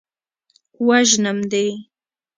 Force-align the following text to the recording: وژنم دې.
وژنم 0.87 1.37
دې. 1.51 1.67